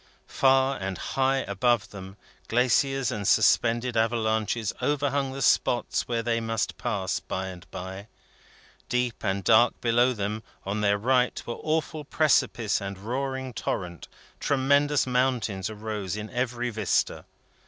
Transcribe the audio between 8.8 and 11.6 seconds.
deep and dark below them on their right, were